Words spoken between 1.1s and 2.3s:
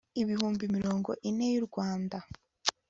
ine y u Rwanda